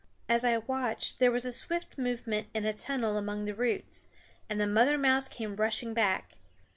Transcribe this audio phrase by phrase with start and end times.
[0.27, 4.07] As I watched there was a swift movement in a tunnel among the roots,
[4.49, 6.37] and the mother mouse came rushing back.